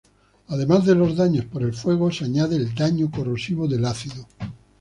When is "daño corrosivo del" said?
2.73-3.85